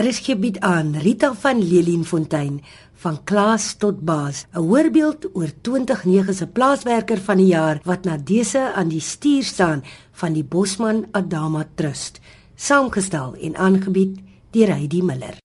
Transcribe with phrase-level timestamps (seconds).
[0.00, 2.62] RSG bied aan Rita van Lelienfontein
[3.02, 8.16] van Klaas tot Baas, 'n voorbeeld oor 2009 se plaaswerker van die jaar wat na
[8.16, 12.20] dese aan die stuur staan van die Bosman Adama Trust,
[12.54, 14.18] saamgestel en aangebied
[14.50, 15.36] deur Heidi Miller.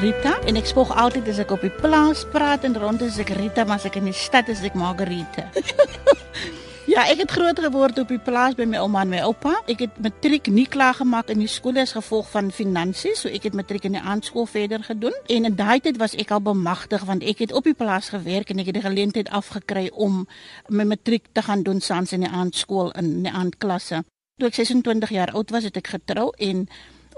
[0.00, 3.28] Rita en ek spog altyd as ek op die plaas praat en rond is ek
[3.28, 5.48] Rita, maar as ek in die stad is ek Margarita.
[6.98, 9.52] ja, ek het groot geword op die plaas by my ouma en my oupa.
[9.70, 13.46] Ek het matriek nie klaar gemaak in die skool as gevolg van finansies, so ek
[13.46, 15.14] het matriek in die aandskool verder gedoen.
[15.30, 18.50] En in daai tyd was ek al bemagtig want ek het op die plaas gewerk
[18.50, 20.24] en ek het die geleentheid afgekry om
[20.74, 24.02] my matriek te gaan doen saans in die aandskool in die aandklasse.
[24.38, 26.66] Toe ek 26 jaar oud was, het ek getrou en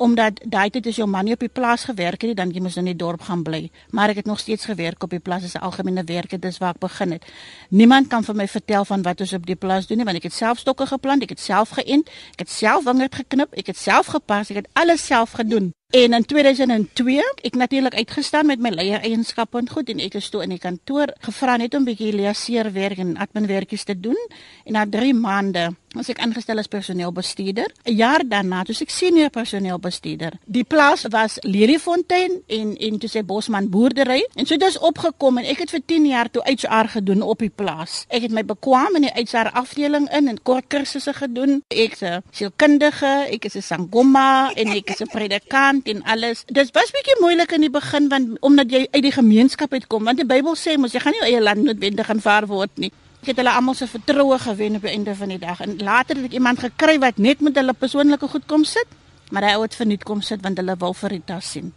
[0.01, 2.63] omdat daai tyd as jou man nie op die plaas gewerk het nie, dan jy
[2.65, 3.67] moes in die dorp gaan bly.
[3.93, 6.75] Maar ek het nog steeds gewerk op die plaas as 'n algemene werker, dis waar
[6.75, 7.25] ek begin het.
[7.69, 10.23] Niemand kan vir my vertel van wat ons op die plaas doen nie, want ek
[10.23, 13.77] het self stokke geplant, ek het self geënt, ek het self wingerd geknip, ek het
[13.77, 15.73] self gepas, ek het alles self gedoen.
[15.91, 20.29] En in 2002, ek natuurlik uitgestaan met my leier eienskappe en goed en ek is
[20.31, 24.29] toe in die kantoor gevra net om 'n bietjie liaseerwerk en adminwerkies te doen.
[24.65, 27.71] En na 3 maande was ek aangestel as personeelbestuurder.
[27.85, 30.33] 'n Jaar daarna was ek senior personeelbestuurder.
[30.47, 35.45] Die plaas was Leliefontein en en toe sê Bosman boerdery en so ons opgekom en
[35.45, 38.05] ek het vir 10 jaar toe HR gedoen op die plaas.
[38.09, 41.63] Ek het my bekwam in die HR afdeling in en kort kursusse gedoen.
[41.69, 46.45] Ek's 'n sielkundige, ek is 'n sangoma en ek is 'n predikant en alles.
[46.47, 50.17] Dit was bietjie moeilik in die begin want omdat jy uit die gemeenskap uitkom want
[50.17, 52.93] die Bybel sê mos jy gaan nie eie land noodwendig aanvaar word nie.
[53.21, 56.17] Ek het hulle almal se vertroue gewen op die einde van die dag en later
[56.17, 58.89] het ek iemand gekry wat net met hulle persoonlike goed kom sit,
[59.29, 61.75] maar hy ou het verniet kom sit want hulle wil vir Rita sien.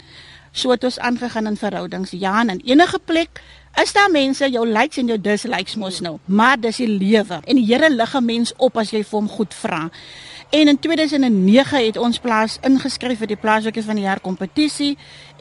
[0.55, 2.13] So het ons aangegaan in verhoudings.
[2.15, 3.41] Ja, en enige plek
[3.81, 7.41] is daar mense jou likes en jou dislikes mos nou, maar dis die lewe.
[7.43, 9.89] En die Here lig 'n mens op as jy vir hom goed vra.
[10.53, 14.91] En in 2009 het ons plaas ingeskryf vir die plaaswerkers van die jaar kompetisie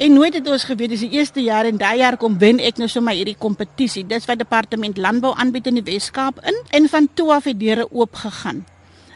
[0.01, 2.81] en nooit het ons geweet dis die eerste jaar en daai jaar kom wen ek
[2.81, 4.07] nou sommer hierdie kompetisie.
[4.09, 7.85] Dis wat departement landbou aanbied in die Wes-Kaap in en van toe af het deure
[7.91, 8.65] oop gegaan.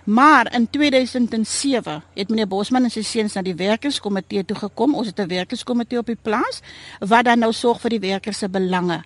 [0.05, 4.95] Maar in 2007 het meneer Bosman en sy seuns na die werkerskomitee toe gekom.
[4.95, 6.61] Ons het 'n werkerskomitee op die plaas
[7.01, 9.03] wat dan nou sorg vir die werkers se belange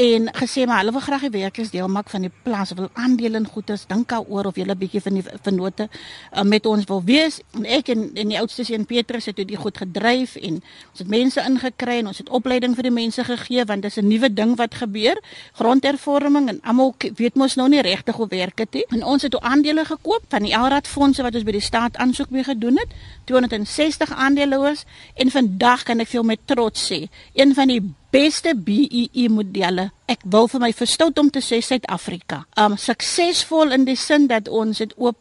[0.00, 3.36] en gesê maar hulle wil graag die werkers deel maak van die plaas wil aandele
[3.36, 7.40] in goederes dink daaroor of julle bietjie van die vennote uh, met ons wil wees.
[7.58, 11.10] En ek en, en die oudste seun Petrus het dit goed gedryf en ons het
[11.12, 14.56] mense ingekry en ons het opleiding vir die mense gegee want dis 'n nuwe ding
[14.56, 15.20] wat gebeur.
[15.60, 18.84] Grondhervorming en almal weet mos nou nie regtig hoe werk dit nie.
[18.88, 21.96] En ons het ook aandele gekoop van die Elrad fondse wat ons by die staat
[21.96, 22.88] aansoek mee gedoen het.
[23.24, 24.84] 260 aandeelhouers.
[25.14, 29.90] En vandag kan ek veel met trots sê een van die beste BEE modelle.
[30.10, 32.44] Ek wil vir my verstout om te sê Suid-Afrika.
[32.58, 35.18] Um suksesvol in die sin dat ons het oop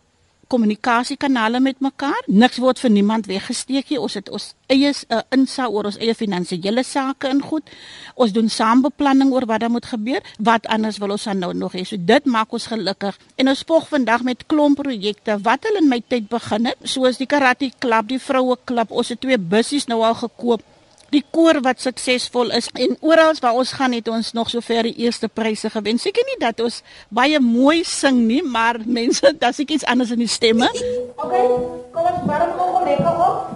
[0.50, 2.24] kommunikasiekanale met mekaar.
[2.26, 4.00] Niks word vir niemand weggesteek nie.
[4.02, 7.70] Ons het ons eie uh, insa oor ons eie finansiële sake in goed.
[8.18, 10.26] Ons doen saambeplanning oor wat daar moet gebeur.
[10.42, 11.86] Wat anders wil ons dan nou nog hê?
[11.86, 13.20] So dit maak ons gelukkig.
[13.38, 17.22] En ons spog vandag met klomp projekte wat hulle in my tyd begin het, soos
[17.22, 18.90] die karate klub, die vroue klub.
[18.90, 20.66] Ons het twee bussies nou al gekoop
[21.14, 24.96] die koor wat suksesvol is en oral waar ons gaan het ons nog sover die
[25.06, 26.00] eerste pryse gewen.
[26.00, 30.24] Seker nie dat ons baie mooi sing nie, maar mense, dit is iets anders in
[30.24, 30.70] die stemme.
[31.16, 31.46] Okay,
[31.94, 33.56] kom ons warm gou lekker op.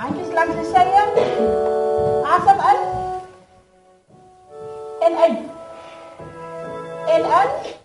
[0.00, 1.04] Handjies langs die sye.
[2.36, 2.80] Asem in.
[5.00, 5.44] En uit.
[7.16, 7.78] En uit.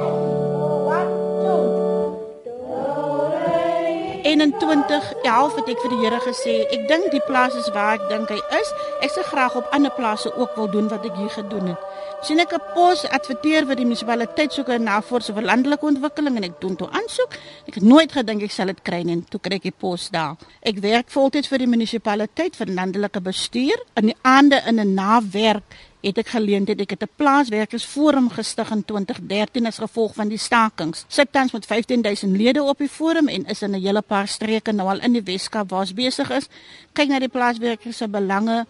[5.63, 8.39] het ek vir die Here gesê, ek dink die plaas is waar ek dink hy
[8.59, 8.71] is.
[9.04, 11.84] Ek sou graag op ander plase ook wil doen wat ek hier gedoen het.
[12.27, 16.45] Sien ek 'n pos adverteer vir die munisipaliteit soek 'n navorsing vir landelike ontwikkeling en
[16.45, 17.33] ek doen toe aansoek.
[17.69, 20.37] Ek het nooit gedink ek sal dit kry nie, toe kry ek die pos daar.
[20.63, 25.63] Ek werk voltyds vir die munisipaliteit vir landelike bestuur in die aande in 'n nawerk
[26.03, 31.04] het ek geleentheid ek het 'n plaaswerkersforum gestig in 2013 as gevolg van die stakings.
[31.09, 34.72] Sit tans met 15000 lede op die forum en is in 'n hele paar streke
[34.72, 36.49] nou al in die Weskaap waar ons besig is.
[36.93, 38.66] Kyk na die plaaswerkers se belange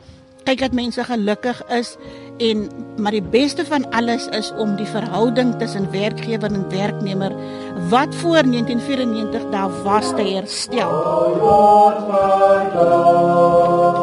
[0.47, 1.95] kyk dat mense gelukkig is
[2.43, 2.65] en
[3.03, 7.35] maar die beste van alles is om die verhouding tussen werkgewer en werknemer
[7.93, 10.89] wat voor 1994 daar was te herstel.
[10.89, 14.02] Oh, Lord, my God,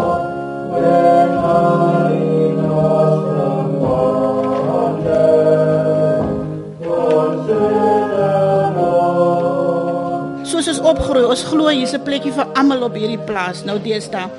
[10.89, 13.63] opgroei, ons glo hier's 'n plekjie vir almal op hierdie plaas.
[13.65, 14.30] Nou deesdae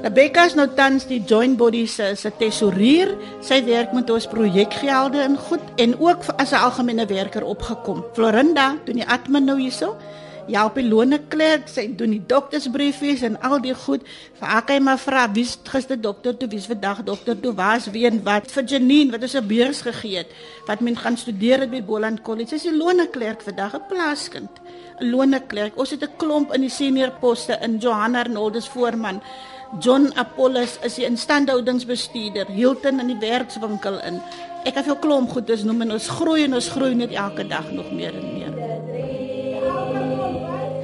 [0.00, 3.10] Rebecca is nou tans die joint body se se tesourier.
[3.44, 8.04] Sy werk met ons projekgelde en goed en ook as 'n algemene werker opgekom.
[8.14, 9.96] Florinda doen die admin nou hierso.
[10.46, 14.02] Ja, op die lone klerk, sy doen die doktersbriefies en al die goed.
[14.40, 18.22] Vir Akai maar vra wie's gister dokter toe, wie's vandag dokter toe, waar's wie en
[18.24, 20.30] wat vir Janine wat ons 'n beurs gegee het
[20.66, 22.48] wat men gaan studeer by Boland College.
[22.48, 24.50] Sy is die lone klerk vandag, 'n plaaskind.
[25.00, 25.78] 'n Lone klerk.
[25.78, 29.22] Ons het 'n klomp in die senior poste in Johanna Arnoldus voorman.
[29.78, 34.20] John Apollos is die instandhoudingsbestuurder, Hilton in die werkswinkel in.
[34.64, 37.46] Ek het veel klomp goed dis noem en ons groei en ons groei net elke
[37.46, 38.50] dag nog meer en meer.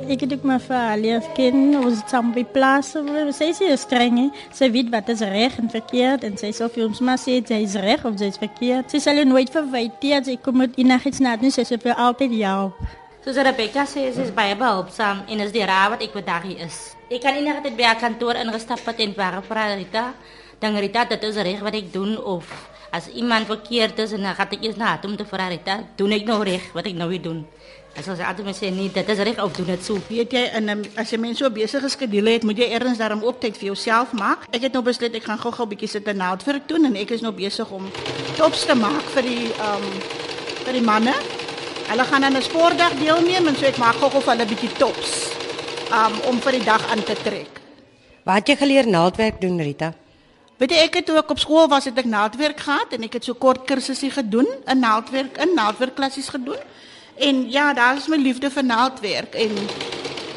[0.07, 3.35] Ik heb mijn vader leren kennen, we samen bij plaatsen.
[3.35, 6.25] Zij is heel streng, zij weet wat is recht en verkeerd.
[6.25, 9.03] En zij zal films maar zeggen, zij is recht of zij is verkeerd.
[9.03, 12.71] Zal je nooit verwijten, zij komt in naar iets na, dus ze wil altijd jou.
[13.27, 16.61] Soos Rebecca sê, sy is baie behulpsaam en is die raad wat ek vandag hier
[16.63, 16.77] is.
[17.11, 20.03] Ek kan enige tyd by haar kantoor ingestap het en vra vir Rita,
[20.63, 22.47] dan Rita dit is reg wat ek doen of
[22.95, 26.15] as iemand verkeerd is en dan gaan ek eers na hom te vra Rita, doen
[26.15, 27.41] ek nou reg wat ek nou weer doen.
[27.99, 29.99] As ons altyd sê nee, dit is reg of doen dit so.
[30.07, 33.25] Weet jy in 'n as jy mens so besige skedule het, moet jy eers daarom
[33.27, 34.47] op tyd vir jouself maak.
[34.55, 37.11] Ek het nou besluit ek gaan gou-gou 'n bietjie sit en naaldwerk doen en ek
[37.11, 37.91] is nou besig om
[38.37, 39.99] tops te maak vir die ehm um,
[40.63, 41.36] vir die manne.
[41.87, 44.73] Hulle gaan aan 'n sportdag deelneem en so ek maak gou-gou vir hulle 'n bietjie
[44.79, 45.11] tops
[45.93, 47.61] um, om vir die dag aan te trek.
[48.25, 49.93] Wat het jy geleer naaldwerk doen Rita?
[50.59, 53.25] Weet jy ek het ek op skool was het ek naaldwerk gehad en ek het
[53.25, 56.59] so kort kursusse gedoen in naaldwerk in naaldwerkklassies gedoen.
[57.17, 59.53] En ja, daar is my liefde vir naaldwerk en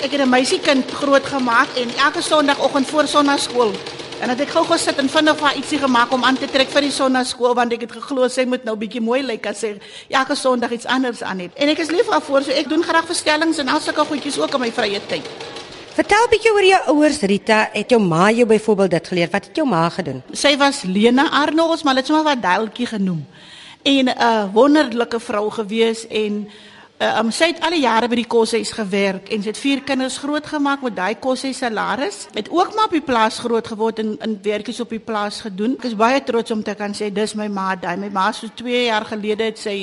[0.04, 3.74] ek het 'n meisiekind grootgemaak en elke sonoggend voor sonnaskool
[4.20, 6.84] En het ek gou gesit en vinnig vir ietsie gemaak om aan te trek vir
[6.84, 9.70] die sonnaskool want ek het geglo sy moet nou bietjie mooi lyk as sy
[10.12, 11.56] elke sonderdag iets anders aan het.
[11.56, 14.58] En ek is lief daarvoor so ek doen graag verstellings en al sulke goedjies ook
[14.60, 15.30] in my vrye tyd.
[15.96, 19.32] Vertel bietjie oor jou ouers Rita, het jou ma jou byvoorbeeld dit geleer?
[19.32, 20.20] Wat het jou ma gedoen?
[20.36, 23.24] Sy was Lena Arnolds, maar hulle het sommer wat Duiltjie genoem.
[23.84, 26.50] En 'n uh, wonderlike vrou gewees en
[27.00, 29.80] Uh, um, sy het al die jare by die koshuis gewerk en sy het vier
[29.88, 32.26] kinders grootgemaak met daai koshuis salaris.
[32.36, 35.78] Het ook maar op die plaas groot geword en in werkies op die plaas gedoen.
[35.80, 38.52] Ek is baie trots om te kan sê dis my ma, daai my ma so
[38.52, 39.78] 2 jaar gelede het sy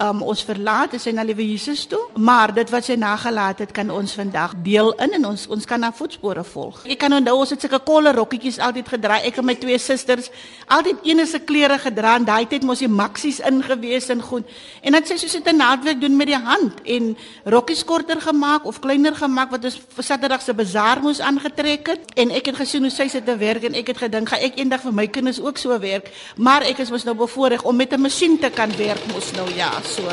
[0.00, 2.00] um, ons verlaat sy na liewe Jesus toe.
[2.20, 5.82] Maar dit wat sy nagelaat het, kan ons vandag deel in en ons ons kan
[5.82, 6.82] haar voetspore volg.
[6.90, 9.20] Ek kan onthou ons het sulke kolle rokkietjies altyd gedra.
[9.26, 10.30] Ek en my twee susters
[10.70, 14.48] altyd enige klere gedra en daai tyd mos die maksies ingewees en goed.
[14.82, 18.64] En dan sy soos dit 'n naaldwerk doen met die hand en rokkies korter gemaak
[18.64, 22.00] of kleiner gemaak wat ons vir Saterdag se bazaar moes aangetrek het.
[22.16, 24.58] En ek het gesien hoe sy sit te werk en ek het gedink, "Ga ek
[24.58, 27.92] eendag vir my kinders ook so werk?" Maar ek is mos nou bevoorreg om met
[27.92, 30.06] 'n masjien te kan werk mos nou ja so.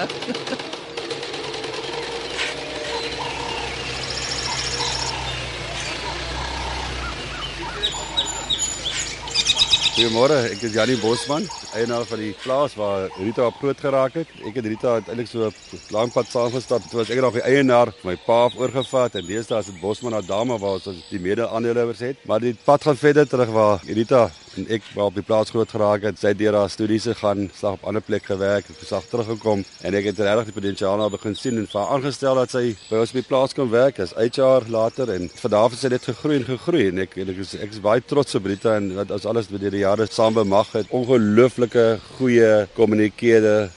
[9.98, 14.30] Goeiemôre, ek is Janie Bosman, eienaar van die plaas waar Rita op groot geraak het.
[14.46, 15.50] Ek het Rita uiteindelik so
[15.90, 16.86] lank pad saamgestap.
[16.86, 20.20] Dit was ek nog die eienaar, my pa het oorgevat en deesdae is dit Bosman
[20.20, 22.22] Adama waar ons die mede-aandeelhouers het.
[22.30, 25.72] Maar die pad gaan verder terug waar Rita en ek wel op die plaas groot
[25.72, 26.20] geraak het.
[26.20, 29.98] Sy het deur haar studies gegaan, slag op ander plek gewerk, het gesag teruggekom en
[29.98, 33.14] ek het regtig die potensiaal nou begin sien en vir aangestel dat sy by ons
[33.14, 36.08] op die plaas kan werk as HR later en van daar af het sy net
[36.08, 38.94] gegroei en gegroei en ek en ek is ek is baie trots op Rita en
[38.98, 40.90] wat ons alles deur die jare saam bemag het.
[40.96, 41.86] Ongelooflike
[42.18, 43.70] goeie kommunikeerder,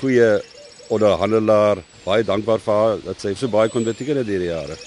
[0.00, 0.30] goeie
[0.94, 1.82] onderhandelaar.
[2.04, 4.78] Baie dankbaar vir haar dat sy so baie kon beteken deur die jare.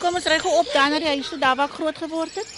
[0.00, 2.50] Kom ons ry gou op dan na die huis toe waar ek groot geword het.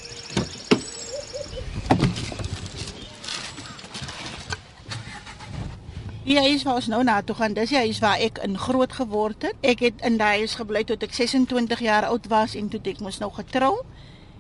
[6.28, 8.92] Die huis waar ons nou na toe gaan, dis die huis waar ek in groot
[8.92, 9.54] geword het.
[9.64, 13.00] Ek het in daai huis gebly tot ek 26 jaar oud was en toe ek
[13.00, 13.78] mos nou getrou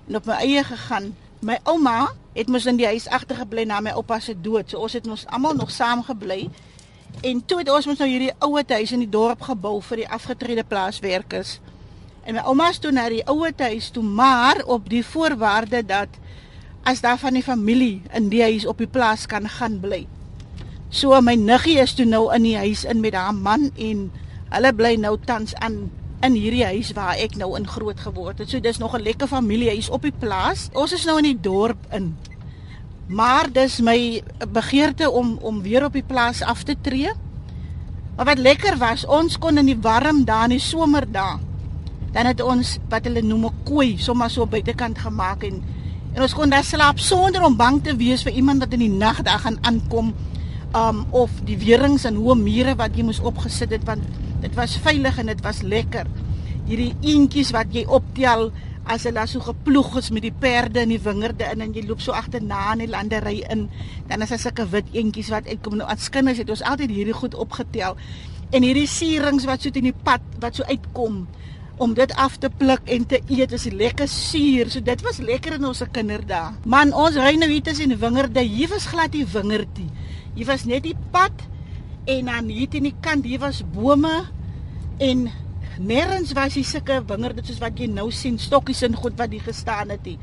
[0.08, 1.14] en op my eie gegaan.
[1.40, 4.68] My ouma het mos in die huis agtergebly na my oupa se dood.
[4.68, 6.50] So ons het mos almal nog saam gebly.
[7.22, 10.08] En toe het ons mos nou hierdie ouer huis in die dorp gebou vir die
[10.18, 11.60] afgetrede plaaswerkers.
[12.28, 16.18] En my ouma is toe na die ouer huis toe, maar op die voorwaarde dat
[16.84, 20.02] as daar van die familie in die huis op die plaas kan gaan bly.
[20.92, 24.10] So my niggie is toe nou in die huis in met haar man en
[24.52, 25.86] hulle bly nou tans aan
[26.20, 28.52] in hierdie huis waar ek nou in groot geword het.
[28.52, 30.68] So dis nog 'n lekker familiehuis op die plaas.
[30.72, 32.16] Ons is nou in die dorp in.
[33.08, 37.12] Maar dis my begeerte om om weer op die plaas af te tree.
[38.16, 41.47] Maar wat lekker was, ons kon in die warm dae in die somerdae
[42.18, 45.62] dan het ons wat hulle noem 'n kooi sommer so buitekant gemaak en
[46.14, 48.90] en ons kon daar slaap sonder om bang te wees vir iemand wat in die
[48.90, 50.14] nag daar gaan aankom
[50.74, 54.02] um of die weerings en hoë mure wat jy moes opgesit het want
[54.40, 56.06] dit was veilig en dit was lekker.
[56.66, 58.50] Hierdie eentjies wat jy optel
[58.84, 62.00] as hulle so geploeg is met die perde in die wingerde in en jy loop
[62.00, 63.68] so agterna in die landery in,
[64.08, 67.14] dan is daar sulke wit eentjies wat uitkom nou as kinders het ons altyd hierdie
[67.14, 67.96] goed opgetel.
[68.50, 71.26] En hierdie sierings wat so teen die pad wat so uitkom
[71.78, 74.70] om dit af te pluk en te eet is lekker suur.
[74.70, 76.54] So dit was lekker in ons kinderdae.
[76.64, 78.44] Man, ons ry nou hier tussen wingerde.
[78.44, 79.88] Hier was glad nie wingerdie.
[80.34, 81.46] Hier was net die pad
[82.08, 84.14] en dan hier teen die kant hier was bome
[85.02, 85.28] en
[85.78, 89.44] nêrens was hier sulke wingerde soos wat jy nou sien, stokkies en goed wat hier
[89.46, 90.18] gestaan het hier.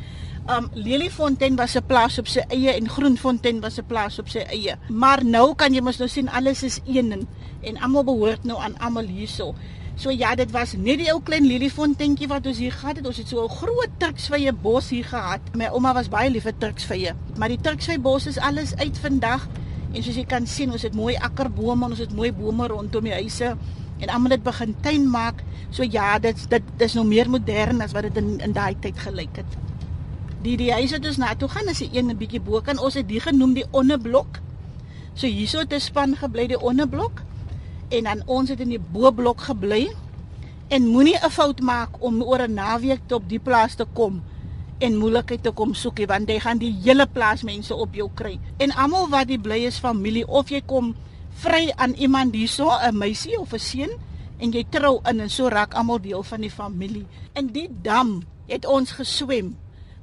[0.46, 4.40] Um Leliefontein was 'n plaas op sy eie en Groenfontein was 'n plaas op sy
[4.40, 4.78] eie.
[4.90, 7.28] Maar nou kan jy mos nou sien alles is een en,
[7.62, 9.56] en almal behoort nou aan almal hierso.
[9.96, 13.06] So ja, dit was net die ou klein leliefonteintjie wat ons hier gehad het.
[13.08, 15.40] Ons het so 'n groot turksvye bos hier gehad.
[15.56, 17.16] My ouma was baie lief vir turksvye.
[17.38, 19.48] Maar die turksvye bos is alles uit vandag.
[19.94, 23.14] En soos jy kan sien, ons het mooi akkerbome, ons het mooi bome rondom die
[23.14, 23.56] huise
[24.00, 25.44] en almal het begin tuin maak.
[25.70, 28.98] So ja, dit dit dis nou meer modern as wat dit in in daai tyd
[28.98, 29.58] gelyk het.
[30.42, 32.78] Die die huis wat ons na toe gaan is 'n een 'n bietjie bo kan
[32.80, 34.40] ons het die genoem die onderblok.
[35.14, 37.22] So hierso het 'n span gebly die onderblok
[37.90, 39.90] en dan ons het in die boblok gebly
[40.74, 44.24] en moenie 'n fout maak om oor 'n naweek op die plaas te kom
[44.80, 48.10] en moeilikheid te kom soek nie want jy gaan die hele plaas mense op jou
[48.14, 48.40] kry.
[48.58, 50.96] En almal wat die bly is familie of jy kom
[51.30, 53.92] vry aan iemand hierso 'n meisie of 'n seun
[54.40, 57.06] en jy trou in en so raak almal deel van die familie.
[57.34, 59.58] In die dam het ons geswem.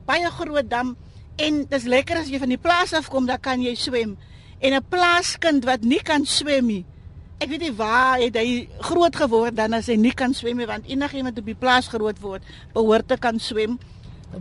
[0.07, 0.97] Baie groot dam
[1.37, 4.17] en dis lekker as jy van die plaas af kom dan kan jy swem.
[4.59, 6.85] En 'n plaaskind wat nie kan swem nie
[7.43, 10.69] Ek weet nie waar het hy groot geword dan as hy nie kan swem nie
[10.69, 13.81] want enigiemand op die plaas groot word behoort te kan swem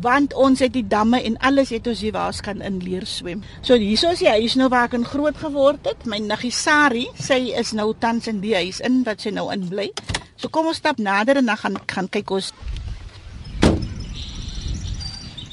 [0.04, 3.08] want ons het die damme en alles het ons hier waar ons kan in leer
[3.10, 3.42] swem.
[3.66, 6.06] So hierso is die huis nou waar ek in groot geword het.
[6.06, 9.66] My niggie Sari, sy is nou tans in die huis in wat sy nou in
[9.68, 9.90] bly.
[10.38, 12.54] So kom ons stap nader en dan gaan gaan kyk ons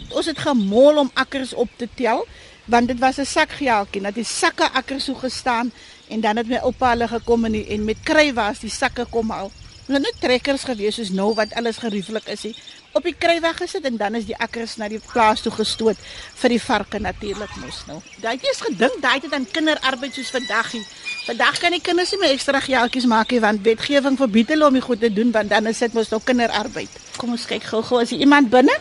[0.09, 2.27] Ons het gemol om akkers op te tel
[2.69, 5.73] want dit was 'n sakgeeltjie, dat die sakke akkers so gestaan
[6.09, 9.31] En dan het my oupa hulle gekom die, en met kry was die sakke kom
[9.31, 9.53] al.
[9.89, 12.43] Hulle net trekkers gewees soos nou wat alles gerieflik is.
[12.45, 12.51] He.
[12.97, 16.01] Op die kry weg gesit en dan is die akkers na die plaas toe gestoot
[16.41, 17.97] vir die varke natuurlik mos nou.
[18.21, 20.75] Daai is gedink daai het dan kinderarbeid soos vandag.
[20.75, 20.83] He.
[21.29, 24.77] Vandag kan die kinders nie meer ekstra geldjies maak nie want wetgewing verbied hulle om
[24.77, 27.01] die goed te doen want dan is dit mos nou kinderarbeid.
[27.17, 28.77] Kom ons kyk gou-gou as iemand binne.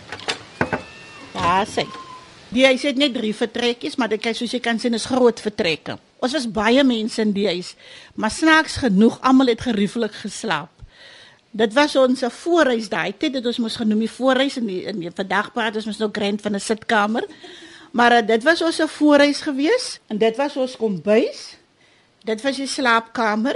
[1.38, 1.88] Ja, sê.
[2.52, 5.40] Die huis het net drie vertrekkies, maar dit kyk soos jy kan sien is groot
[5.40, 5.98] vertrekke.
[6.20, 7.76] Ons was baie mense in die huis,
[8.16, 10.72] maar snaaks genoeg almal het gerieflik geslaap.
[11.58, 15.00] Dit was ons voorhuis daai tyd, dit ons mos genoem die voorhuis in die in
[15.02, 17.26] die vandag praat ons mos nou grand van 'n sitkamer.
[17.92, 21.58] Maar uh, dit was ons voorhuis gewees en dit was ons kombuis.
[22.26, 23.56] Dit was die slaapkamer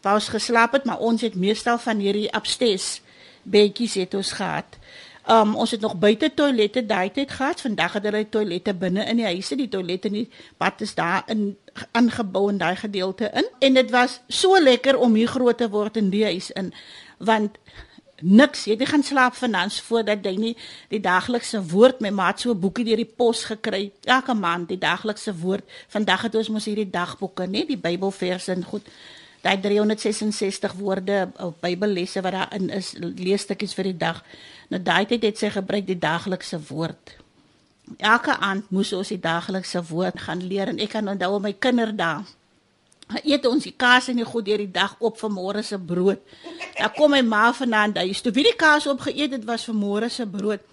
[0.00, 3.00] waar ons geslaap het, maar ons het meestal van hierdie upstairs
[3.42, 4.78] bedjies het ons gehad.
[5.26, 7.60] Um ons het nog buite toilette daai tyd gehad.
[7.60, 9.56] Vandag het hulle toilette binne in die huise.
[9.56, 11.56] Die toilette in die bad is daar in
[11.90, 13.48] aangebou in daai gedeelte in.
[13.58, 16.72] En dit was so lekker om hier groot te word in die huis in
[17.18, 17.56] want
[18.20, 18.64] niks.
[18.64, 20.54] Jy het gaan slaap vanaand voordat jy nie
[20.88, 23.92] die daaglikse woord my maat so 'n boekie deur die pos gekry.
[24.04, 25.64] Elke maand die daaglikse woord.
[25.88, 28.86] Vandag het ons mos hierdie dagboeke, nê, die Bybelverse en goed.
[29.44, 34.22] Daai 366 woorde op Bybellesse wat daarin is, leesstukkies vir die dag.
[34.72, 37.18] Nou daai tyd het sy gebruik die daaglikse woord.
[38.00, 42.24] Elke aand moes ons die daaglikse woord gaan leer en ek kan onthou my kinderdae.
[43.20, 46.24] Eet ons die kaas en die goed deur die dag op vir môre se brood.
[46.78, 48.32] Dan kom my ma vanaand huis toe.
[48.32, 50.64] Wie die kaas opgeëet het was vir môre se brood.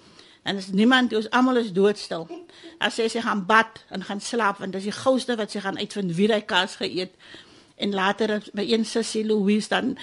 [0.47, 2.23] En is niemand, ons almal is doodstil.
[2.79, 5.77] As sy sy gaan bad en gaan slaap want dis die gouste wat sy gaan
[5.77, 7.11] uitvind wie daai kaas geëet.
[7.81, 9.95] En later by een sussie Louise dan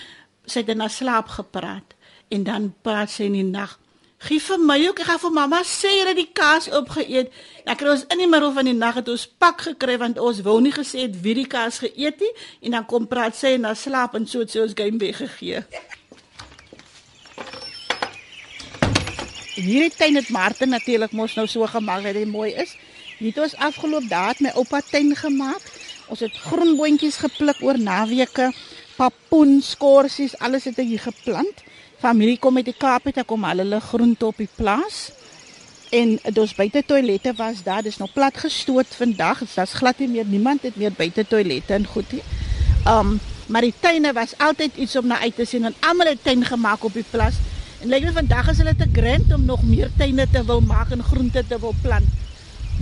[0.49, 1.95] sy het na slaap gepraat
[2.35, 3.79] en dan praat sy in die nag
[4.19, 7.29] Gee vir my ook, ek gaan vir mamma sê jy het die kaas opgeëet.
[7.63, 10.41] Dan kry ons in die middel van die nag het ons pak gekry want ons
[10.43, 13.69] wou nie gesê het wie die kaas geëet het en dan kom praat sy en
[13.69, 15.63] dan slaap en so het sy ons game weggegee.
[19.55, 22.75] Hierdie tuin het Martin natuurlik mos nou so gemaak dat dit mooi is.
[23.21, 25.63] Hier het ons afgeloop daad my oupa tuin gemaak.
[26.09, 28.53] Ons het groen boontjies gepluk oor naweke,
[28.97, 31.67] papoen, skorsies, alles het hier geplant
[31.99, 35.09] familie kom uit die Kaap het, kom al hulle groente op die plaas.
[35.95, 39.43] En ons buite toilette was daar, dis nou plat gestoot vandag.
[39.47, 42.25] Dit's glad nie meer niemand het meer buite toilette en goed nie.
[42.87, 46.19] Um maar die tuine was altyd iets om na uit te sien en almal het
[46.23, 47.39] tuin gemaak op die plaas.
[47.81, 50.93] En lyk my vandag is hulle te grand om nog meer tuine te wil maak
[50.93, 52.05] en groente te wil plant.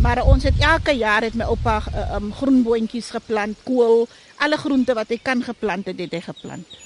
[0.07, 4.05] Maar ons het elke jaar het my oupa uh, um groenboontjies geplant, kool,
[4.39, 6.77] alle groente wat hy kan geplant het, het hy geplant.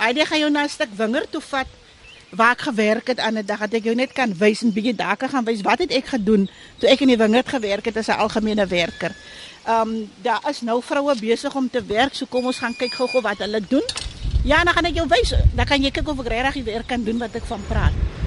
[0.00, 1.68] Hy het gaan jou na 'n stuk wingerd toe vat
[2.30, 4.96] waar ek gewerk het aan 'n dag dat ek jou net kan wys en bietjie
[4.96, 6.48] daar kan wys wat het ek gedoen
[6.78, 9.12] toe ek in die wingerd gewerk het as 'n algemene werker.
[9.68, 13.20] Um daar is nou vroue besig om te werk, so kom ons gaan kyk gou-gou
[13.20, 13.84] wat hulle doen.
[14.44, 15.34] Ja, dan gaan ek jou wys.
[15.54, 18.19] Dan kan jy kyk of ek regtig die werk kan doen wat ek van praat.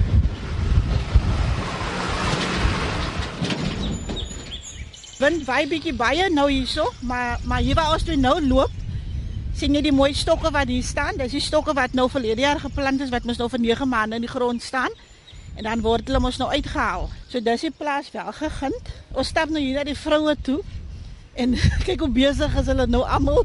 [5.18, 8.72] Wind waai bietjie baie nou hierso, maar maar hier waar ons toe nou loop,
[9.54, 11.18] sien jy die mooi stokke wat hier staan?
[11.20, 14.18] Dis die stokke wat nou verlede jaar geplant is wat mos nou vir 9 maande
[14.18, 14.90] in die grond staan.
[15.54, 17.06] En dan word hulle mos nou uitgehaal.
[17.30, 18.90] So dis die plaas wel gegind.
[19.14, 20.58] Ons stap nou hier na die vroue toe.
[21.38, 21.54] En
[21.86, 23.44] kyk hoe besig is hulle nou almal.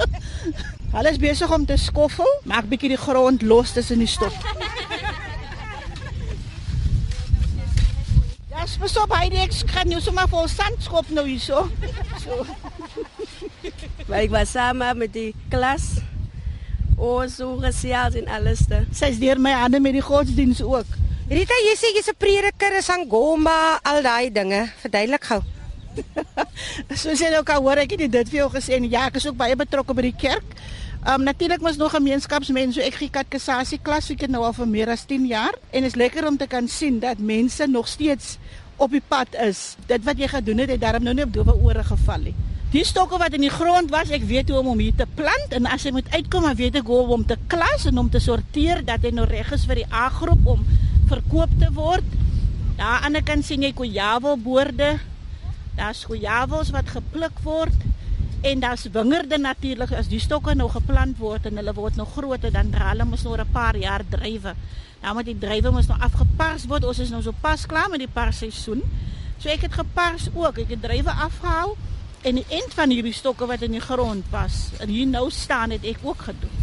[0.96, 4.32] hulle is besig om te skoffel, maak bietjie die grond los tussen die stok.
[8.48, 11.68] Ja, pas op, hy ek kan jou sommer vol sand skop nou hierso.
[12.22, 12.46] So.
[14.08, 16.00] Maar ik was samen met die klas.
[16.96, 18.64] Oh, zo gezellig en alles.
[18.90, 20.96] Sy is deur my hande met die godsdienst ook.
[21.28, 24.72] Rita, jy sê jy's 'n prediker, is Angoma, al daai dinge.
[24.80, 25.42] Verduidelik gou.
[27.02, 29.26] Soos jy nou kan hoor, ek het dit vir jou gesê en ja, ek is
[29.28, 30.56] ook baie betrokke by die kerk.
[31.06, 34.66] Um natuurlik mos nog gemeenskapsmense, so ek gee katekisasie klas, ek het nou al vir
[34.66, 38.38] meer as 10 jaar en is lekker om te kan sien dat mense nog steeds
[38.78, 39.76] op die pad is.
[39.90, 42.34] Dit wat jy gedoen het, het daarom nou nie op dowe ore geval nie.
[42.72, 45.54] Die stokke wat in die grond was, ek weet hoe om hom hier te plant
[45.56, 48.10] en as hy moet uitkom, dan weet ek hoe om hom te klas en om
[48.12, 50.66] te sorteer dat hy nou reg is vir die A-groep om
[51.08, 52.16] verkoop te word.
[52.76, 54.98] Daar aan die kant sien jy kojavelboorde.
[55.78, 57.87] Daar's kojavels wat gepluk word
[58.40, 62.52] en daar's wingerde natuurlik as die stokke nou geplant word en hulle word nog groter
[62.52, 64.54] dan dra hulle mos nog 'n paar jaar drywe.
[65.02, 66.84] Nou moet die drywe mos nog afgepars word.
[66.84, 68.82] Ons is nou so pas klaar met die parsseisoen.
[69.38, 70.58] So ek het gepars ook.
[70.58, 71.76] Ek het drywe afgehaal
[72.26, 75.70] En die eind van hierdie stokke wat in die grond was, en hier nou staan
[75.70, 76.56] het ek ook gedoen.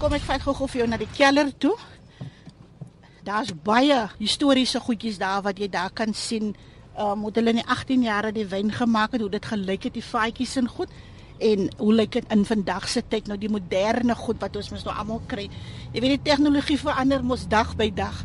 [0.00, 1.74] Kom ek vat gou-gou vir jou na die kelder toe.
[3.22, 6.56] Daar's baie historiese goedjies daar wat jy daar kan sien.
[6.96, 9.88] Ehm um, hoe hulle in die 18 jare die wyn gemaak het, hoe dit gelyk
[9.88, 10.90] het die vaatjies en goed
[11.42, 14.84] en hoe lyk dit in vandag se tyd nou die moderne goed wat ons mos
[14.86, 15.48] nou almal kry.
[15.92, 18.22] Jy weet die tegnologie verander mos dag by dag.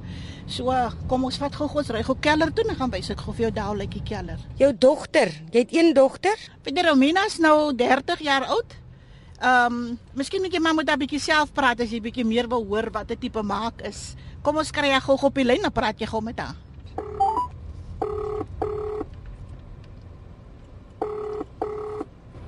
[0.48, 0.74] So
[1.08, 3.48] kom ons vat gou ons ry gou keller toe en gaan wys ek gou vir
[3.48, 4.44] jou daal lyk die keller.
[4.60, 6.38] Jou dogter, jy het een dogter?
[6.64, 8.78] Peter Romina is nou 30 jaar oud.
[9.38, 12.48] Ehm, um, miskien moet jy maar met 'n bietjie self praat as jy bietjie meer
[12.48, 14.16] wil hoor wat 'n tipe maak is.
[14.42, 16.67] Kom ons kry jy gou op die lyn en praat jy gou met haar.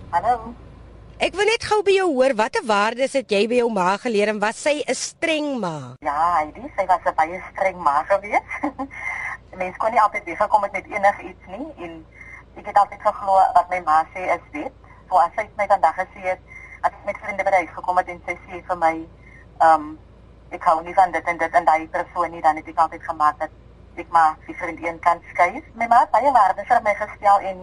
[0.09, 0.55] Hallo.
[1.21, 4.31] Ek wil net gou by jou hoor watter waardes het jy by jou ma geleer
[4.31, 5.97] en was sy 'n streng ma?
[6.01, 8.47] Ja, hy sy was 'n baie streng ma gewees.
[9.61, 11.93] Mens kon nie altyd weer kom met enigiets nie en
[12.57, 14.73] ek het altyd geglo wat my ma sê is wet.
[15.09, 16.41] So as sy my vandag gesê het,
[16.81, 18.95] as ek met vriende by huis gekom het en sy sê vir my,
[19.61, 19.99] ehm um,
[20.49, 23.03] ek hou nie van dit en dit en daai persoon nie, dan het ek altyd
[23.03, 23.51] gemaak dat
[23.95, 25.61] ek maar die vriend een kan skei.
[25.75, 27.61] My ma het baie waardes vir my gestel en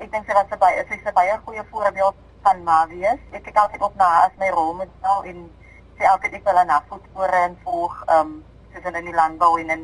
[0.00, 3.20] ek dink sy was baie sy is 'n baie goeie voorbeeld van Marius.
[3.36, 5.50] Ek kyk altyd op na as my rolmodel en
[5.98, 8.30] sê altyd ek wil haar voetspore en volg ehm um,
[8.72, 9.82] soos in die landbou en in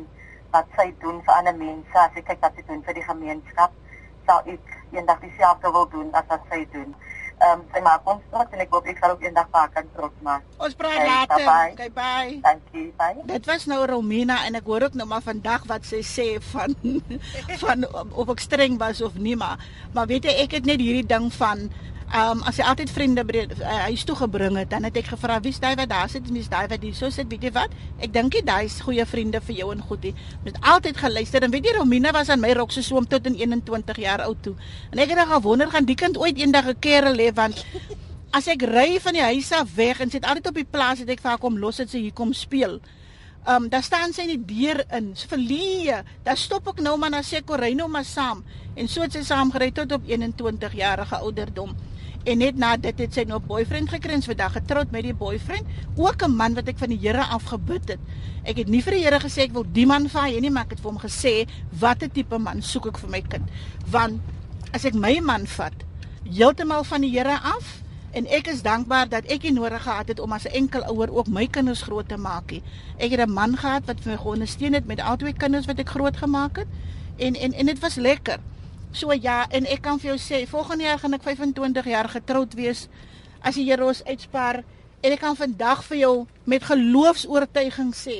[0.51, 1.97] wat sy doen vir ander mense.
[2.05, 3.71] As ek kyk wat sy doen vir die gemeenskap,
[4.25, 6.95] sal ek eendag dieselfde wil doen as wat sy doen.
[7.37, 9.89] Ehm um, sy maak ons trots en ek hoop ek sal ook eendag haar kan
[9.93, 10.45] trots maak.
[10.57, 11.43] Ons praat okay, later.
[11.45, 11.73] Bye.
[11.75, 12.31] Okay, bye.
[12.41, 12.87] Dankie.
[12.97, 13.25] Bye.
[13.29, 16.73] Dit was nou Romina en ek hoor ook nou maar vandag wat sy sê van
[17.61, 19.61] van of ek streng was of nie maar
[19.93, 21.67] maar weet jy ek het net hierdie ding van
[22.07, 25.09] Ehm um, as jy altyd vriende by uh, huis toe gebring het, dan het ek
[25.11, 27.73] gevra wie's daai wat daar sit, wie's daai wat hier so sit, weet jy wat?
[27.99, 30.05] Ek dink jy daai is goeie vriende vir jou en goed.
[30.07, 30.13] Jy
[30.45, 33.35] moet altyd geluister en weet jy Romina was aan my rok se soom tot in
[33.35, 34.55] 21 jaar oud toe.
[34.93, 37.65] En ek het dan gewonder gaan die kind ooit eendag 'n kerel hê want
[38.31, 41.09] as ek ry van die huis af weg en sit altyd op die plaas het
[41.09, 42.79] ek vir haar kom los dit sy hier kom speel.
[43.47, 45.11] Ehm um, daar staan sy in die deur in.
[45.15, 46.03] So verlee.
[46.23, 48.43] Daar stop ek nou maar na sê Corino maar saam.
[48.75, 51.75] En so het sy saam gery tot op 21 jarige ouderdom.
[52.27, 55.13] En net na dit het sy nou 'n boyfriend gekry en vandag getroud met die
[55.13, 57.99] boyfriend, ook 'n man wat ek van die Here af gebid het.
[58.43, 60.69] Ek het nie vir die Here gesê ek wil die man vaai nie, maar ek
[60.69, 61.47] het vir hom gesê
[61.79, 63.49] watter tipe man soek ek vir my kind?
[63.89, 64.19] Want
[64.73, 65.73] as ek my man vat
[66.23, 67.83] heeltemal van die Here af,
[68.17, 71.11] En ek is dankbaar dat ek nie nodig gehad het om as 'n enkel ouer
[71.13, 72.63] ook my kinders groot te maak nie.
[72.97, 75.79] Ek het 'n man gehad wat vir my geondersteun het met al twee kinders wat
[75.79, 76.67] ek groot gemaak het.
[77.17, 78.39] En en en dit was lekker.
[78.97, 82.55] So ja, en ek kan vir jou sê, volgende jaar gaan ek 25 jaar getroud
[82.57, 82.87] wees
[83.45, 84.63] as die Here ons uitspaar.
[85.05, 86.13] En ek kan vandag vir jou
[86.49, 88.17] met geloofs-oortuiging sê,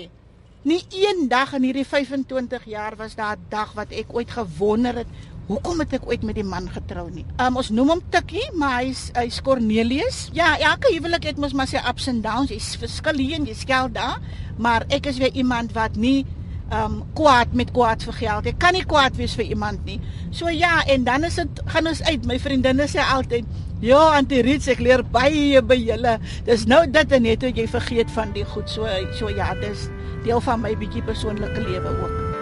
[0.67, 5.01] nie een dag in hierdie 25 jaar was daar 'n dag wat ek ooit gewonder
[5.01, 5.09] het
[5.47, 7.23] Hoekom het ek ooit met die man getrou nie?
[7.39, 10.25] Um, ons noem hom Tikkie, maar hy's hy's Cornelius.
[10.35, 12.51] Ja, elke huwelik het mos maar sy ups and downs.
[12.51, 14.19] Jy's verskil hier en jy skel daar,
[14.59, 16.25] maar ek is weer iemand wat nie
[16.73, 18.49] um kwaad met kwaad vir geld.
[18.51, 19.99] Ek kan nie kwaad wees vir iemand nie.
[20.31, 22.25] So ja, en dan is dit gaan ons uit.
[22.27, 23.45] My vriendinne sê altyd,
[23.79, 27.67] "Ja, Auntie Riet, ek leer baie by julle." Dis nou dit en net hoe jy
[27.67, 28.69] vergeet van die goed.
[28.69, 29.89] So so ja, dis
[30.23, 32.37] deel van my bietjie persoonlike lewe ook.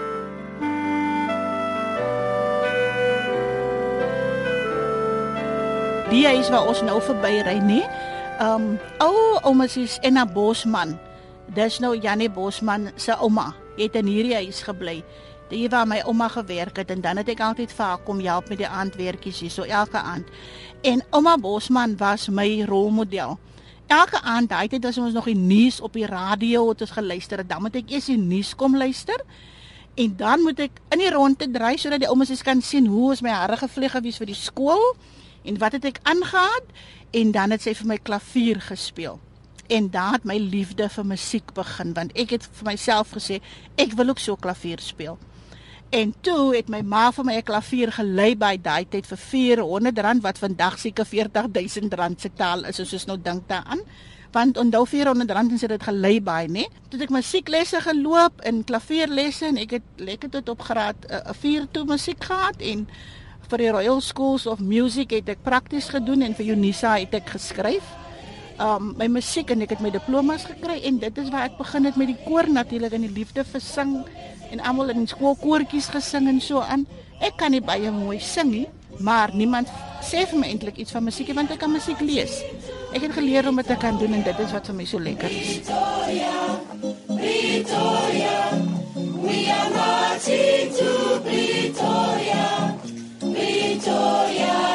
[6.15, 7.81] die huis waar ons nou verby ry nê.
[8.43, 10.95] Um ou ouma se Enna Bosman.
[11.55, 13.53] Dis nou Janie Bosman se ouma.
[13.77, 14.99] Het in hierdie huis gebly.
[15.49, 18.49] Die waar my ouma gewerk het en dan het ek altyd vir haar kom help
[18.49, 20.29] met die aandwerkies hier so elke aand.
[20.81, 23.37] En ouma Bosman was my rolmodel.
[23.87, 27.43] Elke aand, daai tyd as ons nog die nuus op die radio het ons geluister,
[27.45, 29.21] dan moet ek eers die nuus kom luister.
[29.95, 33.21] En dan moet ek in die ronde dry sodat die oumas kan sien hoe ons
[33.21, 34.83] my hare gevlieg gewees vir die skool
[35.45, 36.73] en wat het ek aangegaan
[37.15, 39.21] en dan het sy vir my klavier gespeel.
[39.67, 43.39] En daar het my liefde vir musiek begin want ek het vir myself gesê
[43.81, 45.17] ek wil ook so klavier speel.
[45.89, 49.99] En toe het my ma vir my 'n klavier gelei by daai tyd vir 400
[49.99, 53.81] rand wat vandag seker 40000 rand se taal is as ons nou dink daaraan.
[54.31, 56.65] Want onthou 400 rand en sy het dit gelei by, né?
[56.89, 61.33] Toe ek musieklesse geloop en klavierlesse en ek het lekker tot op graad 'n uh,
[61.33, 62.87] 4 toe musiek gehad en
[63.49, 67.29] vir die Royal Schools of Music het ek prakties gedoen en vir Unisa het ek
[67.29, 68.04] geskryf.
[68.55, 71.87] Um my musiek en ek het my diplomas gekry en dit is waar ek begin
[71.89, 73.97] het met die koor natuurlik en die liefde vir sing
[74.51, 76.85] en almal in skoolkoortjies gesing en so aan.
[77.19, 78.67] Ek kan nie baie mooi sing nie,
[79.03, 79.67] maar niemand
[80.05, 82.39] sê vir my eintlik iets van musiek want ek kan musiek lees.
[82.95, 85.03] Ek het geleer om dit te kan doen en dit is wat vir my so
[85.03, 85.59] lekker is.
[85.59, 86.33] Victoria,
[87.19, 88.39] Victoria,
[89.19, 92.35] we are marching to Victoria.
[93.85, 94.74] Dis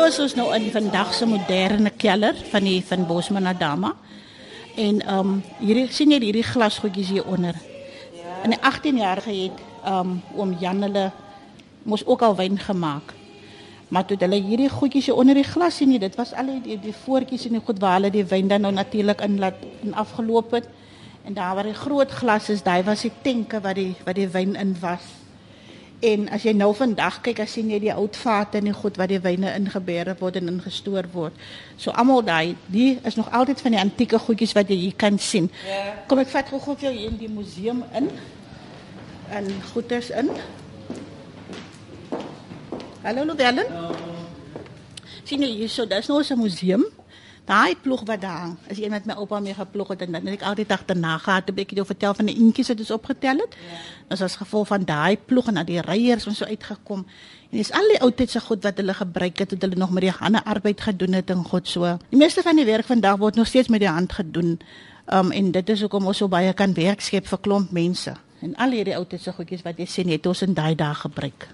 [0.00, 3.90] is ons nou in vandag se moderne keller van die van Bosman Adama.
[4.76, 7.58] En ehm um, hierdie sien jy hierdie glasgoedjies hier onder.
[8.44, 11.10] In die 18 jaar het ehm um, oom Jan hulle
[11.82, 13.12] mos ook al wyn gemaak.
[13.88, 16.96] Maar toe hulle hierdie goedjies hier onder die glas sien, dit was al die die
[17.04, 20.50] voortjies en die goed waar hulle die wyn dan nou natuurlik in laat in afgeloop
[20.50, 20.68] het.
[21.24, 24.28] En daar waar die groot glas is, daai was die tenke wat die wat die
[24.28, 25.21] wyn in was.
[26.02, 28.96] En as jy nou vandag kyk, as sien jy die oud vate en die goed
[28.98, 31.36] wat die wyne ingebeere word en ingestoor word.
[31.78, 35.20] So almal daai, die is nog altyd van die antieke goedjies wat jy hier kan
[35.22, 35.46] sien.
[35.68, 35.92] Ja.
[36.10, 38.10] Kom ek vat gou-gou vir jou hier in die museum in.
[39.30, 40.32] En goeders in.
[43.04, 43.70] Hallo Louwelen.
[45.22, 46.84] Sien jy hier so, dis nou 'n museum.
[47.44, 50.26] Daai ploeg wat daar hang, is een wat my oupa mee geploeg het en dan
[50.30, 53.56] het ek altyd agterna gehad, 'n bietjie vertel van die eentjies wat ons opgetel het.
[53.58, 53.78] Ja.
[54.08, 57.06] Dis as gevolg van daai ploeg en dat die reiers ons so uitgekom.
[57.50, 59.90] En dis al die ou tyd se goed wat hulle gebruik het, het hulle nog
[59.90, 61.98] met die hande arbeid gedoen het en God so.
[62.08, 64.60] Die meeste van die werk vandag word nog steeds met die hand gedoen.
[65.12, 68.14] Um en dit is hoekom ons so baie kan werk skep vir klomp mense.
[68.40, 70.94] En al hierdie ou tyd se goedjies wat jy sien, het ons in daai dae
[70.94, 71.48] gebruik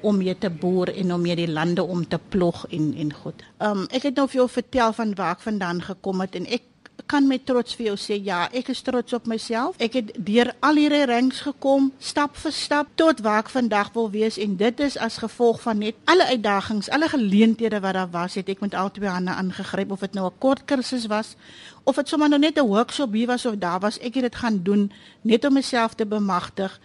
[0.00, 3.44] om mee te boer en om mee die lande om te plog en en goed.
[3.58, 6.62] Um ek het nou vir jou vertel van waar ek vandaan gekom het en ek
[7.08, 9.78] kan met trots vir jou sê ja, ek is trots op myself.
[9.82, 14.10] Ek het deur al hierdie ranks gekom, stap vir stap tot waar ek vandag wil
[14.12, 18.36] wees en dit is as gevolg van net alle uitdagings, alle geleenthede wat daar was,
[18.40, 21.36] het ek met al twee hande aangegryp of dit nou 'n kort kursus was
[21.84, 24.36] of dit sommer nou net 'n workshop hier was of daar was, ek het dit
[24.36, 26.80] gaan doen net om myself te bemagtig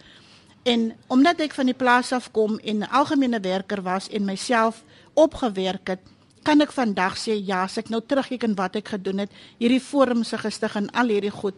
[0.64, 4.82] En omdat ek van die plaas af kom en 'n algemene werker was en myself
[5.12, 6.00] opgewerk het,
[6.42, 9.80] kan ek vandag sê ja, as ek nou terugkyk en wat ek gedoen het, hierdie
[9.80, 11.54] forum se gestig en al hierdie goed,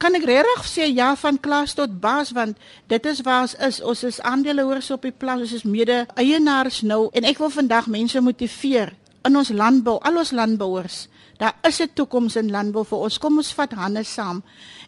[0.00, 2.56] kan ek regtig sê ja van klas tot baas want
[2.88, 3.80] dit is waar ons is.
[3.80, 8.20] Ons is aandeelhouers op die plaas, ons is mede-eienaars nou en ek wil vandag mense
[8.20, 8.94] motiveer
[9.28, 11.08] in ons landbou, al ons landbouers.
[11.40, 13.18] Daar is 'n toekoms in landbou vir ons.
[13.18, 14.42] Kom ons vat hande saam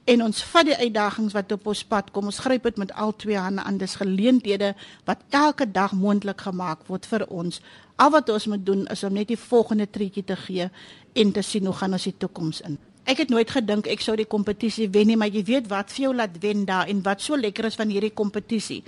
[0.05, 2.25] en ons vat die uitdagings wat op ons pad kom.
[2.25, 3.79] Ons gryp dit met al twee hande aan.
[3.79, 7.61] Dis geleenthede wat elke dag moontlik gemaak word vir ons.
[7.97, 10.71] Al wat ons moet doen is om net die volgende treetjie te gee
[11.13, 12.79] en te sien hoe gaan ons die toekoms in.
[13.05, 16.05] Ek het nooit gedink ek sou die kompetisie wen nie, maar jy weet wat vir
[16.05, 18.83] jou laat wen daar en wat so lekker is van hierdie kompetisie.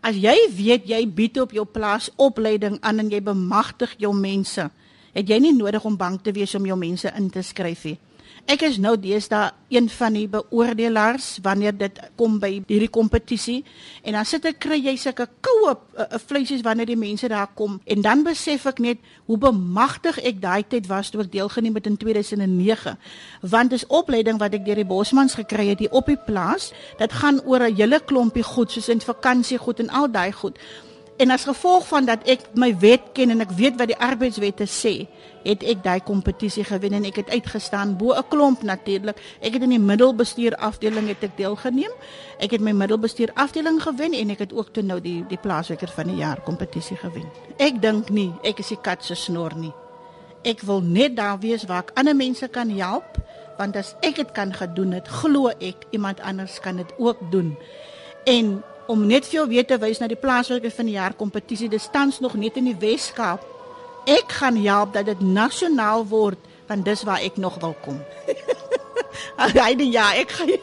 [0.00, 4.70] As jy weet jy bied op jou plaas opleiding aan en jy bemagtig jou mense,
[5.12, 7.98] het jy nie nodig om bang te wees om jou mense in te skryf nie.
[8.48, 13.60] Ek is nou deesdae een van die beoordelaars wanneer dit kom by hierdie kompetisie
[14.02, 17.78] en dan sit ek kry jy sulke koue uh, vleisies wanneer die mense daar kom.
[17.84, 21.86] En dan besef ek net hoe bemagtig ek daai tyd was toe ek deelgeneem het
[21.90, 22.96] in 2009
[23.52, 26.72] want dis opleiding wat ek deur die bosmans gekry het hier op die plaas.
[26.98, 30.58] Dit gaan oor 'n hele klompie goed soos in vakansie goed en al daai goed
[31.20, 34.64] En as gevolg van dat ek my wet ken en ek weet wat die arbeidswette
[34.64, 34.92] sê,
[35.44, 39.20] het ek daai kompetisie gewen en ek het uitgestaan bo 'n klomp natuurlik.
[39.40, 41.92] Ek het in die middelbestuur afdeling het ek deelgeneem.
[42.38, 45.88] Ek het my middelbestuur afdeling gewen en ek het ook toe nou die die plaaswerker
[45.88, 47.28] van die jaar kompetisie gewen.
[47.58, 49.72] Ek dink nie ek is die kat se snor nie.
[50.42, 53.18] Ek wil net daar wees waar ek ander mense kan help
[53.58, 57.56] want as ek dit kan gedoen het, glo ek iemand anders kan dit ook doen.
[58.24, 61.70] En om net vir jou weer te wys na die plaaslike van die jaar kompetisie.
[61.70, 63.44] Dit staan nog net in die Weskaap.
[64.10, 68.00] Ek gaan help dat dit nasionaal word, want dis waar ek nog wil kom.
[69.42, 70.58] Alraai ja, ek gaan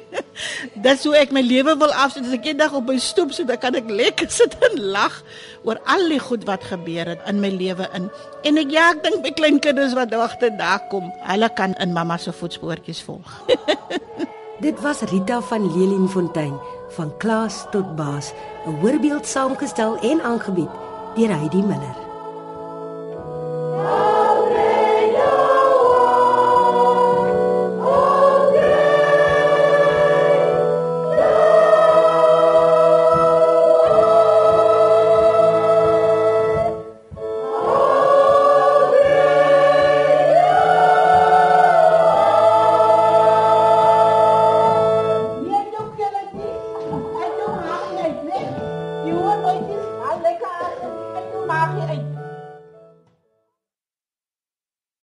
[0.84, 2.26] Dis hoe ek my lewe wil afsit.
[2.26, 5.18] As ek eendag op my stoep sit, dan kan ek lekker sit en lag
[5.66, 8.08] oor al die goed wat gebeur het in my lewe in.
[8.48, 12.18] En ek ja, ek dink my kleinkinders wat wagte daar kom, hulle kan in mamma
[12.20, 13.36] se voetspoortjies volg.
[14.62, 16.54] Dit was Rita van Lelienfontein
[16.88, 18.32] van klas tot baas,
[18.66, 20.70] 'n voorbeeld saamgestel en aangebied
[21.14, 22.11] deur Heidi Miller.